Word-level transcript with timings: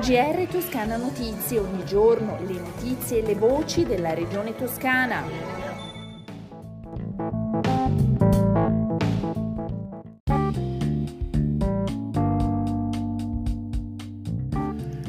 GR 0.00 0.46
Toscana 0.50 0.96
Notizie, 0.96 1.58
ogni 1.58 1.84
giorno 1.84 2.38
le 2.46 2.58
notizie 2.58 3.22
e 3.22 3.26
le 3.26 3.34
voci 3.34 3.84
della 3.84 4.14
regione 4.14 4.54
toscana. 4.54 5.22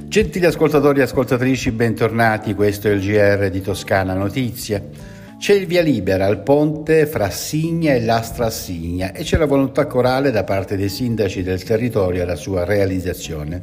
Gentili 0.07 0.45
ascoltatori 0.45 0.99
e 0.99 1.03
ascoltatrici, 1.03 1.71
bentornati, 1.71 2.55
questo 2.55 2.87
è 2.87 2.91
il 2.91 3.01
GR 3.01 3.49
di 3.49 3.61
Toscana 3.61 4.13
Notizie. 4.15 5.16
C'è 5.37 5.53
il 5.53 5.67
via 5.67 5.83
libera 5.83 6.25
al 6.25 6.41
ponte 6.41 7.05
fra 7.05 7.29
Signa 7.29 7.93
e 7.93 8.01
Lastra 8.01 8.49
Signa 8.49 9.13
e 9.13 9.21
c'è 9.21 9.37
la 9.37 9.45
volontà 9.45 9.85
corale 9.85 10.31
da 10.31 10.43
parte 10.43 10.75
dei 10.75 10.89
sindaci 10.89 11.43
del 11.43 11.63
territorio 11.63 12.23
alla 12.23 12.35
sua 12.35 12.65
realizzazione. 12.65 13.61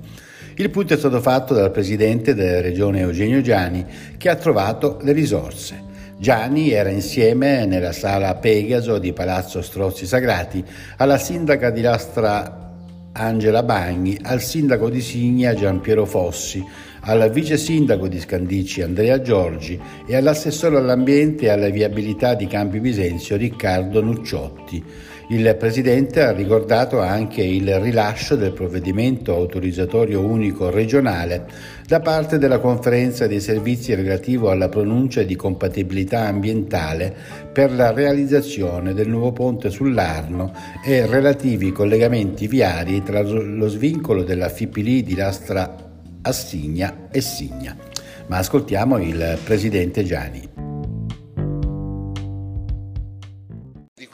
Il 0.55 0.70
punto 0.70 0.95
è 0.95 0.96
stato 0.96 1.20
fatto 1.20 1.52
dal 1.52 1.73
presidente 1.73 2.32
della 2.32 2.60
regione 2.60 3.01
Eugenio 3.01 3.41
Giani 3.41 3.84
che 4.16 4.29
ha 4.29 4.37
trovato 4.37 4.98
le 5.02 5.10
risorse. 5.10 5.82
Gianni 6.16 6.70
era 6.70 6.91
insieme 6.91 7.66
nella 7.66 7.93
sala 7.93 8.37
Pegaso 8.37 8.98
di 8.98 9.12
Palazzo 9.12 9.60
Strozzi 9.60 10.06
Sagrati 10.06 10.65
alla 10.98 11.18
sindaca 11.18 11.70
di 11.70 11.80
Lastra 11.80 12.63
Angela 13.16 13.62
Bagni, 13.62 14.18
al 14.23 14.42
sindaco 14.42 14.91
di 14.91 15.00
Signa 15.00 15.54
Giampiero 15.54 16.04
Fossi, 16.04 16.64
al 17.02 17.30
vice 17.30 17.56
sindaco 17.56 18.09
di 18.09 18.18
Scandicci 18.18 18.82
Andrea 18.82 19.20
Giorgi 19.20 19.80
e 20.04 20.16
all'assessore 20.16 20.78
all'ambiente 20.78 21.45
e 21.45 21.50
alla 21.50 21.68
viabilità 21.68 22.34
di 22.34 22.48
Campi 22.48 22.80
Bisenzio 22.80 23.37
Riccardo 23.37 24.02
Nucciotti. 24.02 24.82
Il 25.28 25.56
Presidente 25.59 26.20
ha 26.20 26.33
ricordato 26.33 27.01
anche 27.01 27.42
il 27.42 27.80
rilascio 27.80 28.37
del 28.37 28.52
provvedimento 28.52 29.34
autorizzatorio 29.34 30.21
unico 30.21 30.68
regionale 30.68 31.46
da 31.87 32.01
parte 32.01 32.37
della 32.37 32.59
Conferenza 32.59 33.26
dei 33.26 33.40
servizi 33.40 33.95
relativo 33.95 34.51
alla 34.51 34.68
pronuncia 34.68 35.23
di 35.23 35.34
compatibilità 35.34 36.26
ambientale 36.26 37.15
per 37.51 37.73
la 37.73 37.90
realizzazione 37.90 38.93
del 38.93 39.09
nuovo 39.09 39.32
ponte 39.32 39.71
sull'Arno 39.71 40.52
e 40.84 41.07
relativi 41.07 41.73
collegamenti 41.73 42.46
viari 42.46 43.02
tra 43.02 43.23
lo 43.23 43.68
svincolo 43.68 44.24
della 44.24 44.51
Fipili 44.51 45.02
di 45.02 45.15
Lastra 45.15 45.74
Assigna 46.21 47.09
e 47.10 47.23
Signa. 47.23 47.74
Ma 48.27 48.38
ascoltiamo 48.38 48.99
il 48.99 49.38
Presidente 49.43 50.04
Gianni. 50.04 50.54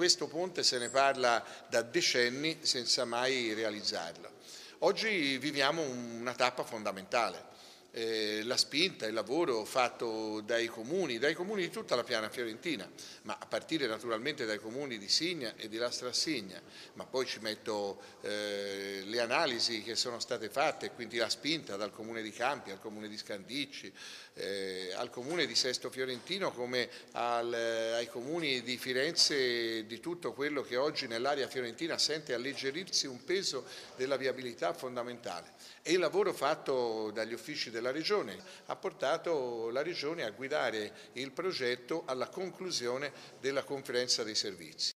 Questo 0.00 0.28
ponte 0.28 0.62
se 0.62 0.78
ne 0.78 0.88
parla 0.88 1.44
da 1.68 1.82
decenni 1.82 2.60
senza 2.62 3.04
mai 3.04 3.52
realizzarlo. 3.52 4.30
Oggi 4.78 5.36
viviamo 5.36 5.82
una 5.82 6.32
tappa 6.32 6.64
fondamentale. 6.64 7.44
Eh, 7.92 8.42
la 8.44 8.56
spinta, 8.56 9.06
il 9.06 9.14
lavoro 9.14 9.64
fatto 9.64 10.40
dai 10.42 10.68
comuni, 10.68 11.18
dai 11.18 11.34
comuni 11.34 11.62
di 11.62 11.70
tutta 11.70 11.96
la 11.96 12.04
piana 12.04 12.30
fiorentina, 12.30 12.88
ma 13.22 13.36
a 13.36 13.46
partire 13.46 13.88
naturalmente 13.88 14.46
dai 14.46 14.60
comuni 14.60 14.96
di 14.96 15.08
Signa 15.08 15.54
e 15.56 15.68
di 15.68 15.76
Lastra 15.76 16.12
Signa, 16.12 16.62
ma 16.92 17.04
poi 17.04 17.26
ci 17.26 17.40
metto 17.40 18.00
eh, 18.20 19.02
le 19.04 19.20
analisi 19.20 19.82
che 19.82 19.96
sono 19.96 20.20
state 20.20 20.48
fatte, 20.48 20.92
quindi 20.92 21.16
la 21.16 21.28
spinta 21.28 21.74
dal 21.74 21.90
comune 21.90 22.22
di 22.22 22.30
Campi 22.30 22.70
al 22.70 22.80
comune 22.80 23.08
di 23.08 23.18
Scandicci, 23.18 23.92
eh, 24.34 24.92
al 24.94 25.10
comune 25.10 25.46
di 25.46 25.56
Sesto 25.56 25.90
Fiorentino 25.90 26.52
come 26.52 26.88
al, 27.12 27.52
eh, 27.52 27.92
ai 27.94 28.06
comuni 28.06 28.62
di 28.62 28.76
Firenze 28.76 29.84
di 29.84 29.98
tutto 29.98 30.32
quello 30.32 30.62
che 30.62 30.76
oggi 30.76 31.08
nell'area 31.08 31.48
fiorentina 31.48 31.98
sente 31.98 32.34
alleggerirsi 32.34 33.08
un 33.08 33.24
peso 33.24 33.64
della 33.96 34.16
viabilità 34.16 34.72
fondamentale. 34.72 35.52
E 35.82 35.92
il 35.92 35.98
lavoro 35.98 36.32
fatto 36.32 37.10
dagli 37.12 37.32
uffici 37.32 37.70
della 37.80 37.90
Regione 37.90 38.36
ha 38.66 38.76
portato 38.76 39.70
la 39.72 39.82
Regione 39.82 40.22
a 40.22 40.30
guidare 40.30 40.92
il 41.14 41.32
progetto 41.32 42.02
alla 42.04 42.28
conclusione 42.28 43.10
della 43.40 43.64
conferenza 43.64 44.22
dei 44.22 44.34
servizi. 44.34 44.92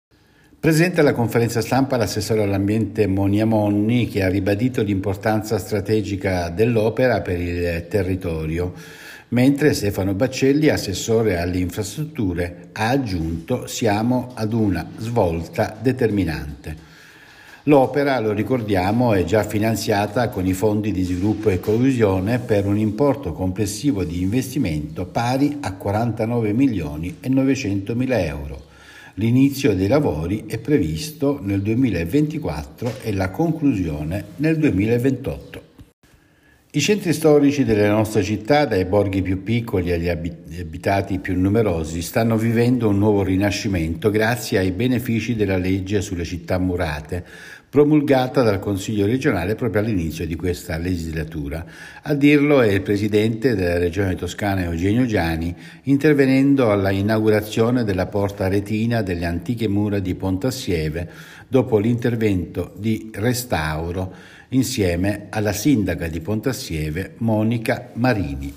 Presente 0.59 1.01
alla 1.01 1.15
conferenza 1.15 1.61
stampa 1.61 1.97
l'assessore 1.97 2.43
all'ambiente 2.43 3.07
Monia 3.07 3.47
Monni 3.47 4.09
che 4.09 4.23
ha 4.23 4.29
ribadito 4.29 4.83
l'importanza 4.83 5.59
strategica 5.59 6.51
dell'opera 6.51 7.21
per 7.21 7.41
il 7.41 7.87
territorio 7.89 8.75
mentre 9.29 9.73
Stefano 9.73 10.13
Baccelli, 10.13 10.69
assessore 10.69 11.39
alle 11.39 11.59
infrastrutture, 11.59 12.69
ha 12.73 12.89
aggiunto 12.89 13.67
siamo 13.67 14.33
ad 14.35 14.53
una 14.53 14.87
svolta 14.99 15.75
determinante. 15.81 16.91
L'opera, 17.67 18.19
lo 18.19 18.33
ricordiamo, 18.33 19.13
è 19.13 19.23
già 19.23 19.45
finanziata 19.45 20.31
con 20.31 20.45
i 20.47 20.53
fondi 20.53 20.91
di 20.91 21.05
sviluppo 21.05 21.49
e 21.49 21.61
coesione 21.61 22.41
per 22.41 22.67
un 22.67 22.77
importo 22.77 23.33
complessivo 23.33 24.03
di 24.03 24.21
investimento 24.21 25.07
pari 25.07 25.59
a 25.61 25.73
49 25.75 26.53
milioni 26.55 27.19
e 27.21 27.29
900 27.29 27.95
mila 27.95 28.21
euro. 28.21 28.63
L'inizio 29.15 29.77
dei 29.77 29.87
lavori 29.87 30.43
è 30.49 30.59
previsto 30.59 31.39
nel 31.41 31.63
2024 31.63 32.95
e 33.01 33.13
la 33.13 33.31
conclusione 33.31 34.25
nel 34.39 34.59
2028. 34.59 35.72
I 36.75 36.81
centri 36.81 37.13
storici 37.13 37.65
delle 37.65 37.87
nostre 37.87 38.23
città, 38.23 38.65
dai 38.65 38.87
borghi 38.87 39.21
più 39.21 39.43
piccoli 39.43 39.93
agli 39.93 40.09
abitati 40.09 41.19
più 41.19 41.39
numerosi, 41.39 42.01
stanno 42.01 42.39
vivendo 42.39 42.89
un 42.89 42.97
nuovo 42.97 43.23
rinascimento 43.23 44.09
grazie 44.09 44.57
ai 44.57 44.71
benefici 44.71 45.37
della 45.37 45.59
legge 45.59 46.01
sulle 46.01 46.25
città 46.25 46.57
murate, 46.57 47.27
promulgata 47.73 48.43
dal 48.43 48.59
Consiglio 48.59 49.07
regionale 49.07 49.55
proprio 49.55 49.81
all'inizio 49.81 50.27
di 50.27 50.37
questa 50.37 50.77
legislatura. 50.77 51.65
A 52.03 52.13
dirlo 52.13 52.61
è 52.61 52.71
il 52.71 52.83
presidente 52.83 53.55
della 53.55 53.79
Regione 53.79 54.15
Toscana 54.15 54.65
Eugenio 54.65 55.07
Giani, 55.07 55.57
intervenendo 55.85 56.71
alla 56.71 56.91
inaugurazione 56.91 57.83
della 57.83 58.05
porta 58.09 58.47
retina 58.47 59.01
delle 59.01 59.25
antiche 59.25 59.69
mura 59.69 60.01
di 60.01 60.15
Pontassieve 60.15 61.09
dopo 61.49 61.79
l'intervento 61.79 62.75
di 62.77 63.11
restauro 63.15 64.13
insieme 64.51 65.29
alla 65.31 65.55
sindaca 65.55 66.09
di 66.09 66.21
Pontassieve 66.21 67.15
Monica 67.21 67.89
Marini. 67.95 68.53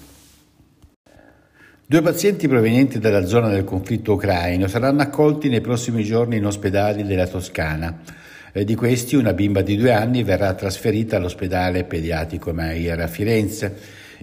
Due 1.85 2.01
pazienti 2.01 2.49
provenienti 2.49 2.99
dalla 2.99 3.25
zona 3.25 3.47
del 3.47 3.63
conflitto 3.63 4.11
ucraino 4.11 4.67
saranno 4.67 5.03
accolti 5.03 5.47
nei 5.47 5.61
prossimi 5.61 6.03
giorni 6.03 6.35
in 6.35 6.45
ospedali 6.45 7.05
della 7.05 7.27
Toscana. 7.27 8.23
Di 8.63 8.75
questi 8.75 9.17
una 9.17 9.33
bimba 9.33 9.61
di 9.61 9.75
due 9.75 9.91
anni 9.91 10.23
verrà 10.23 10.53
trasferita 10.53 11.17
all'ospedale 11.17 11.83
pediatrico 11.83 12.53
Meyer 12.53 13.01
a 13.01 13.07
Firenze. 13.07 13.75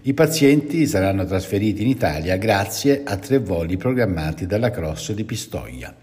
I 0.04 0.14
pazienti 0.14 0.86
saranno 0.86 1.26
trasferiti 1.26 1.82
in 1.82 1.88
Italia 1.88 2.38
grazie 2.38 3.02
a 3.04 3.18
tre 3.18 3.40
voli 3.40 3.76
programmati 3.76 4.46
dalla 4.46 4.70
Cross 4.70 5.12
di 5.12 5.24
Pistoia 5.24 5.94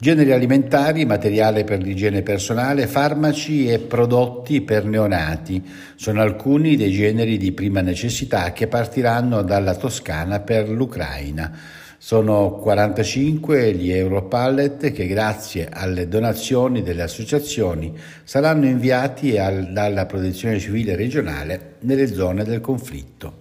generi 0.00 0.30
alimentari, 0.30 1.04
materiale 1.04 1.64
per 1.64 1.82
l'igiene 1.82 2.22
personale, 2.22 2.86
farmaci 2.86 3.68
e 3.68 3.80
prodotti 3.80 4.60
per 4.60 4.84
neonati. 4.84 5.60
Sono 5.96 6.20
alcuni 6.20 6.76
dei 6.76 6.92
generi 6.92 7.36
di 7.36 7.50
prima 7.50 7.80
necessità 7.80 8.52
che 8.52 8.68
partiranno 8.68 9.42
dalla 9.42 9.74
Toscana 9.74 10.38
per 10.38 10.68
l'Ucraina. 10.68 11.52
Sono 12.00 12.52
45 12.52 13.72
gli 13.72 13.90
Europallet 13.90 14.92
che 14.92 15.08
grazie 15.08 15.68
alle 15.68 16.06
donazioni 16.06 16.84
delle 16.84 17.02
associazioni 17.02 17.92
saranno 18.22 18.66
inviati 18.66 19.36
al, 19.36 19.72
dalla 19.72 20.06
Protezione 20.06 20.60
Civile 20.60 20.94
regionale 20.94 21.74
nelle 21.80 22.06
zone 22.06 22.44
del 22.44 22.60
conflitto. 22.60 23.40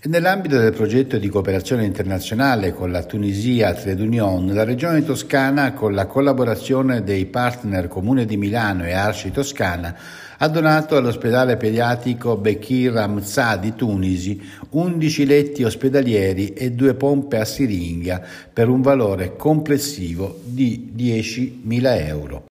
Nell'ambito 0.00 0.58
del 0.58 0.72
progetto 0.72 1.18
di 1.18 1.28
cooperazione 1.28 1.84
internazionale 1.84 2.72
con 2.72 2.90
la 2.90 3.04
Tunisia 3.04 3.72
Trade 3.72 4.02
Union, 4.02 4.52
la 4.52 4.64
Regione 4.64 5.04
Toscana, 5.04 5.72
con 5.72 5.94
la 5.94 6.06
collaborazione 6.06 7.04
dei 7.04 7.26
partner 7.26 7.86
Comune 7.86 8.24
di 8.24 8.36
Milano 8.36 8.86
e 8.86 8.92
Arci 8.92 9.30
Toscana, 9.30 9.96
ha 10.38 10.48
donato 10.48 10.96
all'ospedale 10.96 11.56
pediatrico 11.56 12.36
Bekir 12.36 12.96
Hamza 12.96 13.56
di 13.56 13.74
Tunisi 13.74 14.40
11 14.70 15.26
letti 15.26 15.64
ospedalieri 15.64 16.52
e 16.52 16.72
due 16.72 16.94
pompe 16.94 17.38
a 17.38 17.44
siringa 17.44 18.22
per 18.52 18.68
un 18.68 18.80
valore 18.80 19.36
complessivo 19.36 20.40
di 20.44 20.92
10.000 20.96 22.06
euro. 22.06 22.46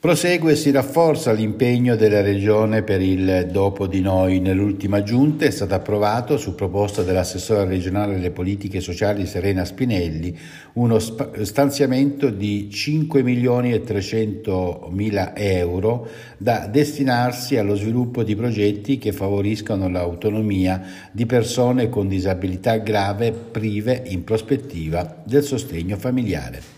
Prosegue 0.00 0.52
e 0.52 0.54
si 0.54 0.70
rafforza 0.70 1.32
l'impegno 1.32 1.96
della 1.96 2.20
Regione 2.20 2.84
per 2.84 3.02
il 3.02 3.48
dopo 3.50 3.88
di 3.88 4.00
noi. 4.00 4.38
Nell'ultima 4.38 5.02
giunta 5.02 5.44
è 5.44 5.50
stato 5.50 5.74
approvato, 5.74 6.36
su 6.36 6.54
proposta 6.54 7.02
dell'assessora 7.02 7.64
regionale 7.64 8.14
alle 8.14 8.30
politiche 8.30 8.78
sociali 8.78 9.26
Serena 9.26 9.64
Spinelli, 9.64 10.38
uno 10.74 11.00
stanziamento 11.00 12.30
di 12.30 12.70
5 12.70 13.24
milioni 13.24 13.72
e 13.72 13.80
300 13.80 14.86
mila 14.92 15.34
euro 15.34 16.06
da 16.36 16.68
destinarsi 16.68 17.56
allo 17.56 17.74
sviluppo 17.74 18.22
di 18.22 18.36
progetti 18.36 18.98
che 18.98 19.10
favoriscano 19.10 19.88
l'autonomia 19.88 20.80
di 21.10 21.26
persone 21.26 21.88
con 21.88 22.06
disabilità 22.06 22.76
grave 22.76 23.32
prive 23.32 24.04
in 24.06 24.22
prospettiva 24.22 25.22
del 25.24 25.42
sostegno 25.42 25.96
familiare. 25.96 26.77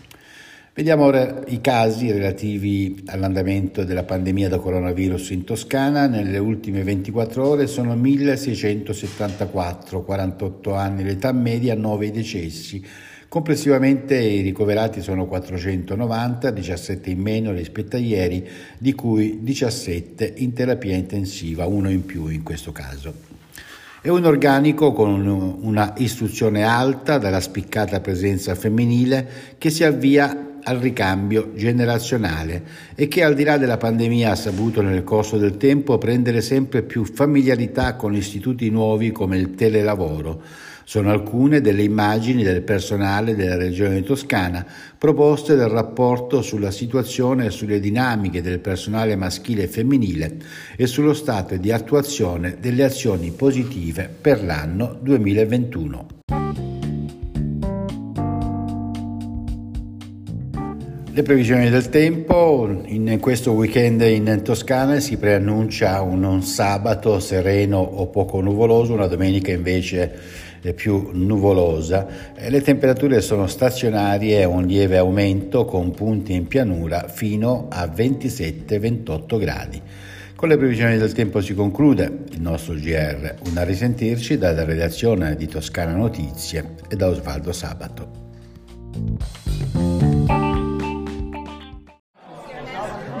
Vediamo 0.73 1.03
ora 1.03 1.43
i 1.47 1.59
casi 1.59 2.09
relativi 2.13 3.03
all'andamento 3.07 3.83
della 3.83 4.05
pandemia 4.05 4.47
da 4.47 4.57
coronavirus 4.57 5.31
in 5.31 5.43
Toscana. 5.43 6.07
Nelle 6.07 6.37
ultime 6.37 6.81
24 6.81 7.45
ore 7.45 7.67
sono 7.67 7.93
1674, 7.97 10.01
48 10.01 10.73
anni 10.73 11.03
l'età 11.03 11.33
media, 11.33 11.75
9 11.75 12.05
i 12.05 12.11
decessi. 12.11 12.81
Complessivamente 13.27 14.17
i 14.17 14.39
ricoverati 14.39 15.01
sono 15.01 15.27
490, 15.27 16.51
17 16.51 17.09
in 17.09 17.19
meno 17.19 17.51
rispetto 17.51 17.97
a 17.97 17.99
ieri, 17.99 18.47
di 18.77 18.93
cui 18.93 19.39
17 19.41 20.35
in 20.37 20.53
terapia 20.53 20.95
intensiva, 20.95 21.65
uno 21.65 21.89
in 21.89 22.05
più 22.05 22.29
in 22.29 22.43
questo 22.43 22.71
caso. 22.71 23.13
È 24.01 24.07
un 24.07 24.23
organico 24.23 24.93
con 24.93 25.27
una 25.27 25.95
istruzione 25.97 26.63
alta 26.63 27.17
dalla 27.17 27.41
spiccata 27.41 27.99
presenza 27.99 28.55
femminile 28.55 29.27
che 29.57 29.69
si 29.69 29.83
avvia 29.83 30.45
al 30.63 30.77
ricambio 30.77 31.51
generazionale 31.55 32.63
e 32.95 33.07
che 33.07 33.23
al 33.23 33.35
di 33.35 33.43
là 33.43 33.57
della 33.57 33.77
pandemia 33.77 34.31
ha 34.31 34.35
saputo 34.35 34.81
nel 34.81 35.03
corso 35.03 35.37
del 35.37 35.57
tempo 35.57 35.97
prendere 35.97 36.41
sempre 36.41 36.83
più 36.83 37.03
familiarità 37.05 37.95
con 37.95 38.15
istituti 38.15 38.69
nuovi 38.69 39.11
come 39.11 39.37
il 39.37 39.55
telelavoro. 39.55 40.41
Sono 40.83 41.09
alcune 41.09 41.61
delle 41.61 41.83
immagini 41.83 42.43
del 42.43 42.63
personale 42.63 43.35
della 43.35 43.55
regione 43.55 44.03
toscana 44.03 44.65
proposte 44.97 45.55
dal 45.55 45.69
rapporto 45.69 46.41
sulla 46.41 46.71
situazione 46.71 47.45
e 47.45 47.49
sulle 47.51 47.79
dinamiche 47.79 48.41
del 48.41 48.59
personale 48.59 49.15
maschile 49.15 49.63
e 49.63 49.67
femminile 49.67 50.37
e 50.75 50.87
sullo 50.87 51.13
stato 51.13 51.55
di 51.55 51.71
attuazione 51.71 52.57
delle 52.59 52.83
azioni 52.83 53.31
positive 53.31 54.09
per 54.21 54.43
l'anno 54.43 54.97
2021. 55.01 56.20
Le 61.13 61.23
previsioni 61.23 61.69
del 61.69 61.89
tempo, 61.89 62.83
in 62.85 63.17
questo 63.19 63.51
weekend 63.51 63.99
in 63.99 64.39
Toscana 64.45 65.01
si 65.01 65.17
preannuncia 65.17 65.99
un 65.99 66.41
sabato 66.41 67.19
sereno 67.19 67.79
o 67.79 68.07
poco 68.07 68.39
nuvoloso, 68.39 68.93
una 68.93 69.07
domenica 69.07 69.51
invece 69.51 70.09
più 70.73 71.09
nuvolosa. 71.11 72.07
Le 72.37 72.61
temperature 72.61 73.19
sono 73.19 73.47
stazionarie 73.47 74.45
un 74.45 74.63
lieve 74.63 74.97
aumento 74.97 75.65
con 75.65 75.91
punti 75.91 76.33
in 76.33 76.47
pianura 76.47 77.09
fino 77.09 77.67
a 77.69 77.83
27-28 77.87 79.37
gradi. 79.37 79.81
Con 80.33 80.47
le 80.47 80.55
previsioni 80.55 80.97
del 80.97 81.11
tempo 81.11 81.41
si 81.41 81.53
conclude 81.53 82.19
il 82.31 82.39
nostro 82.41 82.73
GR. 82.73 83.35
Un 83.49 83.57
a 83.57 83.63
risentirci 83.63 84.37
dalla 84.37 84.63
redazione 84.63 85.35
di 85.35 85.47
Toscana 85.47 85.93
Notizie 85.93 86.75
e 86.87 86.95
da 86.95 87.09
Osvaldo 87.09 87.51
Sabato. 87.51 88.30